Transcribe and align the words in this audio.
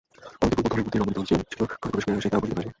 অনতিপূর্বেই 0.43 0.71
ঘরের 0.85 0.85
মধ্যে 0.85 0.99
রমণীদল 0.99 1.23
যে 1.29 1.35
ছিল, 1.51 1.61
ঘরে 1.69 1.81
প্রবেশ 1.83 2.03
করিয়াই 2.05 2.23
সে 2.23 2.29
তাহা 2.31 2.41
বুঝিতে 2.41 2.55
পারিল। 2.57 2.69